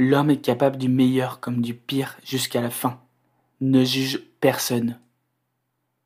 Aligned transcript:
L'homme 0.00 0.30
est 0.30 0.40
capable 0.40 0.76
du 0.76 0.88
meilleur 0.88 1.40
comme 1.40 1.60
du 1.60 1.74
pire 1.74 2.16
jusqu'à 2.22 2.60
la 2.60 2.70
fin. 2.70 3.00
Ne 3.60 3.82
juge 3.82 4.22
personne. 4.40 5.00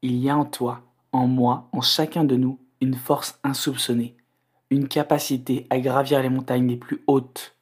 Il 0.01 0.17
y 0.17 0.31
a 0.31 0.37
en 0.37 0.47
toi, 0.47 0.81
en 1.13 1.27
moi, 1.27 1.69
en 1.73 1.83
chacun 1.83 2.25
de 2.25 2.37
nous, 2.37 2.59
une 2.81 2.95
force 2.95 3.39
insoupçonnée, 3.45 4.17
une 4.71 4.89
capacité 4.89 5.67
à 5.69 5.79
gravir 5.79 6.23
les 6.23 6.31
montagnes 6.31 6.69
les 6.69 6.79
plus 6.79 7.03
hautes 7.07 7.55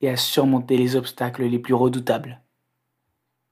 et 0.00 0.08
à 0.08 0.16
surmonter 0.16 0.76
les 0.76 0.94
obstacles 0.94 1.44
les 1.44 1.58
plus 1.58 1.74
redoutables. 1.74 2.40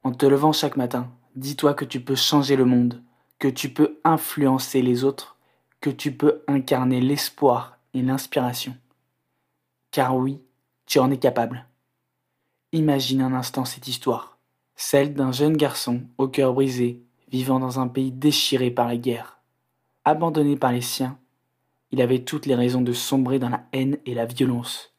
En 0.05 0.13
te 0.13 0.25
levant 0.25 0.53
chaque 0.53 0.77
matin, 0.77 1.11
dis-toi 1.35 1.75
que 1.75 1.85
tu 1.85 2.01
peux 2.01 2.15
changer 2.15 2.55
le 2.55 2.65
monde, 2.65 3.03
que 3.41 3.49
tu 3.49 3.69
peux 3.69 3.99
influencer 4.05 4.81
les 4.81 5.03
autres, 5.03 5.37
que 5.81 5.91
tu 5.91 6.13
peux 6.13 6.45
incarner 6.47 7.01
l'espoir 7.01 7.79
et 7.95 8.03
l'inspiration. 8.03 8.77
Car 9.91 10.17
oui, 10.17 10.41
tu 10.87 11.01
en 11.01 11.11
es 11.11 11.19
capable. 11.19 11.67
Imagine 12.75 13.21
un 13.21 13.35
instant 13.35 13.67
cette 13.67 13.87
histoire, 13.87 14.39
celle 14.77 15.13
d'un 15.13 15.31
jeune 15.31 15.59
garçon 15.59 16.05
au 16.17 16.27
cœur 16.27 16.55
brisé, 16.55 17.03
vivant 17.31 17.61
dans 17.61 17.81
un 17.81 17.87
pays 17.87 18.11
déchiré 18.11 18.71
par 18.71 18.89
la 18.89 18.97
guerre. 18.97 19.41
Abandonné 20.07 20.57
par 20.57 20.73
les 20.73 20.81
siens, 20.81 21.19
il 21.91 22.01
avait 22.01 22.25
toutes 22.25 22.47
les 22.47 22.55
raisons 22.55 22.81
de 22.81 22.95
sombrer 22.95 23.39
dans 23.39 23.51
la 23.51 23.67
haine 23.75 23.99
et 24.07 24.15
la 24.15 24.25
violence. 24.25 24.95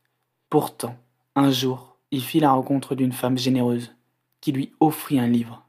Pourtant, 0.52 0.96
un 1.36 1.50
jour, 1.50 1.98
il 2.12 2.22
fit 2.22 2.40
la 2.40 2.52
rencontre 2.52 2.94
d'une 2.94 3.12
femme 3.12 3.40
généreuse, 3.40 3.96
qui 4.40 4.52
lui 4.52 4.72
offrit 4.80 5.18
un 5.18 5.26
livre. 5.26 5.66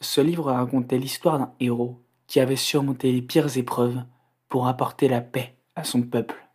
Ce 0.00 0.22
livre 0.22 0.50
racontait 0.50 0.96
l'histoire 0.96 1.38
d'un 1.38 1.52
héros 1.60 2.02
qui 2.26 2.40
avait 2.40 2.56
surmonté 2.56 3.12
les 3.12 3.20
pires 3.20 3.58
épreuves 3.58 4.02
pour 4.48 4.68
apporter 4.68 5.06
la 5.06 5.20
paix 5.20 5.54
à 5.74 5.84
son 5.84 6.00
peuple. 6.00 6.48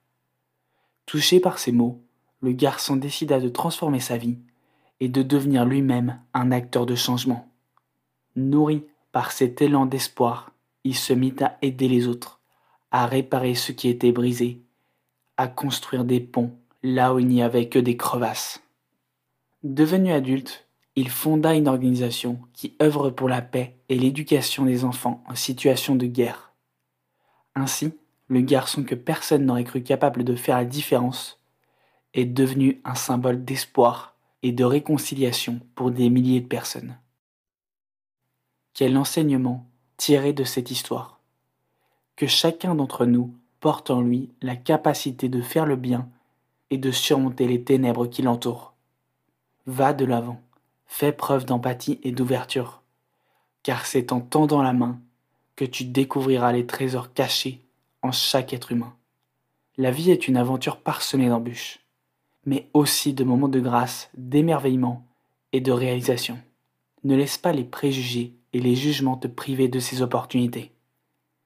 Touché 1.06 1.40
par 1.40 1.60
ces 1.60 1.72
mots, 1.72 2.02
le 2.40 2.52
garçon 2.52 2.96
décida 2.96 3.40
de 3.40 3.50
transformer 3.50 4.00
sa 4.00 4.18
vie 4.18 4.40
et 5.02 5.10
de 5.10 5.24
devenir 5.24 5.66
lui-même 5.66 6.22
un 6.34 6.52
acteur 6.52 6.86
de 6.86 6.96
changement. 6.96 7.50
Nourri 8.36 8.86
par 9.12 9.32
cet 9.32 9.62
élan 9.62 9.88
d'espoir, 9.88 10.52
il 10.84 10.96
se 10.96 11.12
mit 11.12 11.34
à 11.42 11.58
aider 11.62 11.90
les 11.90 12.08
autres, 12.08 12.40
à 12.92 13.08
réparer 13.08 13.56
ce 13.56 13.72
qui 13.72 13.90
était 13.90 14.12
brisé, 14.12 14.62
à 15.36 15.48
construire 15.48 16.06
des 16.06 16.22
ponts 16.22 16.56
là 16.84 17.14
où 17.14 17.20
il 17.20 17.28
n'y 17.28 17.42
avait 17.42 17.68
que 17.68 17.80
des 17.80 17.98
crevasses. 17.98 18.62
Devenu 19.64 20.12
adulte, 20.12 20.68
il 20.96 21.10
fonda 21.10 21.56
une 21.56 21.68
organisation 21.68 22.40
qui 22.54 22.76
œuvre 22.82 23.10
pour 23.10 23.28
la 23.28 23.42
paix 23.42 23.78
et 23.90 23.98
l'éducation 23.98 24.66
des 24.66 24.86
enfants 24.86 25.24
en 25.28 25.36
situation 25.36 25.96
de 25.96 26.06
guerre. 26.06 26.54
Ainsi, 27.56 27.94
le 28.28 28.42
garçon 28.42 28.84
que 28.84 28.96
personne 28.96 29.46
n'aurait 29.46 29.64
cru 29.64 29.84
capable 29.84 30.24
de 30.24 30.36
faire 30.36 30.58
la 30.58 30.66
différence 30.66 31.40
est 32.14 32.26
devenu 32.26 32.82
un 32.84 32.96
symbole 32.96 33.44
d'espoir 33.44 34.11
et 34.44 34.52
de 34.52 34.64
réconciliation 34.64 35.60
pour 35.76 35.92
des 35.92 36.10
milliers 36.10 36.42
de 36.42 36.48
personnes. 36.48 36.98
Quel 38.74 38.98
enseignement 38.98 39.68
tirer 39.98 40.34
de 40.34 40.44
cette 40.44 40.72
histoire? 40.72 41.20
Que 42.16 42.28
chacun 42.28 42.76
d'entre 42.76 43.06
nous 43.06 43.34
porte 43.60 43.92
en 43.92 44.02
lui 44.02 44.30
la 44.42 44.56
capacité 44.56 45.30
de 45.30 45.42
faire 45.42 45.66
le 45.66 45.76
bien 45.76 46.10
et 46.70 46.78
de 46.78 46.92
surmonter 46.92 47.48
les 47.48 47.64
ténèbres 47.64 48.08
qui 48.08 48.22
l'entourent. 48.22 48.74
Va 49.68 49.94
de 49.94 50.06
l'avant, 50.06 50.42
fais 50.88 51.12
preuve 51.12 51.46
d'empathie 51.46 52.00
et 52.04 52.12
d'ouverture, 52.12 52.82
car 53.64 53.86
c'est 53.86 54.12
en 54.12 54.22
tendant 54.22 54.64
la 54.64 54.74
main 54.74 55.00
que 55.56 55.66
tu 55.66 55.86
découvriras 55.86 56.52
les 56.52 56.66
trésors 56.66 57.14
cachés 57.14 57.62
en 58.02 58.12
chaque 58.12 58.54
être 58.54 58.72
humain. 58.72 58.96
La 59.78 59.92
vie 59.92 60.10
est 60.12 60.28
une 60.28 60.38
aventure 60.38 60.78
parsemée 60.78 61.30
d'embûches 61.30 61.80
mais 62.46 62.70
aussi 62.74 63.14
de 63.14 63.24
moments 63.24 63.48
de 63.48 63.60
grâce, 63.60 64.10
d'émerveillement 64.16 65.06
et 65.54 65.62
de 65.62 65.72
réalisation. 65.72 66.40
Ne 67.04 67.16
laisse 67.16 67.38
pas 67.38 67.52
les 67.52 67.64
préjugés 67.64 68.36
et 68.54 68.60
les 68.60 68.76
jugements 68.76 69.18
te 69.18 69.28
priver 69.28 69.68
de 69.68 69.80
ces 69.80 70.02
opportunités. 70.02 70.72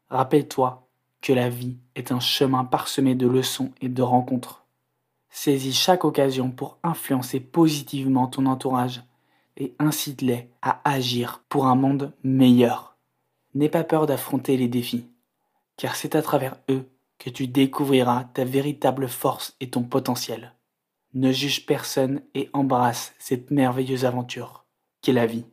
Rappelle-toi 0.10 0.88
que 1.22 1.34
la 1.34 1.50
vie 1.50 1.78
est 1.96 2.12
un 2.12 2.20
chemin 2.20 2.66
parsemé 2.66 3.16
de 3.16 3.28
leçons 3.28 3.72
et 3.82 3.90
de 3.90 4.02
rencontres. 4.02 4.66
Saisis 5.30 5.74
chaque 5.74 6.06
occasion 6.06 6.52
pour 6.52 6.78
influencer 6.84 7.40
positivement 7.40 8.28
ton 8.28 8.46
entourage 8.46 9.04
et 9.58 9.74
incite-les 9.80 10.50
à 10.62 10.82
agir 10.90 11.44
pour 11.50 11.66
un 11.66 11.76
monde 11.76 12.14
meilleur. 12.24 12.96
N'aie 13.54 13.70
pas 13.70 13.84
peur 13.84 14.06
d'affronter 14.06 14.58
les 14.58 14.68
défis, 14.68 15.08
car 15.78 15.96
c'est 15.96 16.16
à 16.16 16.22
travers 16.22 16.58
eux 16.70 16.90
que 17.18 17.30
tu 17.30 17.48
découvriras 17.48 18.26
ta 18.34 18.44
véritable 18.44 19.08
force 19.08 19.56
et 19.60 19.70
ton 19.70 19.84
potentiel 19.84 20.54
ne 21.16 21.32
juge 21.32 21.66
personne 21.66 22.22
et 22.34 22.50
embrasse 22.54 23.14
cette 23.18 23.50
merveilleuse 23.50 24.06
aventure 24.06 24.66
qu'est 25.02 25.14
la 25.14 25.26
vie. 25.26 25.46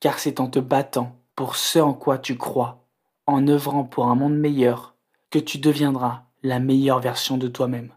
Car 0.00 0.18
c'est 0.18 0.40
en 0.40 0.48
te 0.48 0.58
battant 0.58 1.16
pour 1.34 1.56
ce 1.56 1.78
en 1.78 1.92
quoi 1.92 2.18
tu 2.18 2.36
crois, 2.36 2.86
en 3.26 3.46
œuvrant 3.48 3.84
pour 3.84 4.06
un 4.06 4.14
monde 4.14 4.36
meilleur, 4.36 4.96
que 5.30 5.38
tu 5.38 5.58
deviendras 5.58 6.24
la 6.42 6.58
meilleure 6.58 7.00
version 7.00 7.36
de 7.36 7.48
toi-même. 7.48 7.92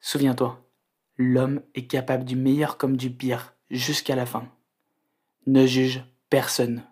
Souviens-toi, 0.00 0.64
l'homme 1.16 1.62
est 1.74 1.86
capable 1.86 2.24
du 2.24 2.36
meilleur 2.36 2.76
comme 2.76 2.96
du 2.96 3.10
pire 3.10 3.54
jusqu'à 3.70 4.14
la 4.14 4.26
fin. 4.26 4.48
Ne 5.46 5.66
juge 5.66 6.04
personne. 6.30 6.84